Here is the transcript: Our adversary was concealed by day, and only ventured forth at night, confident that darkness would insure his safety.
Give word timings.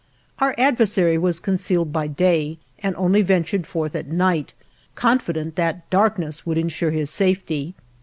Our 0.39 0.55
adversary 0.57 1.19
was 1.19 1.39
concealed 1.39 1.93
by 1.93 2.07
day, 2.07 2.57
and 2.79 2.95
only 2.95 3.21
ventured 3.21 3.67
forth 3.67 3.95
at 3.95 4.07
night, 4.07 4.55
confident 4.95 5.55
that 5.57 5.87
darkness 5.91 6.43
would 6.43 6.57
insure 6.57 6.89
his 6.89 7.11
safety. 7.11 7.75